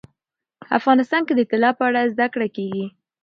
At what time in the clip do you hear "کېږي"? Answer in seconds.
2.55-2.85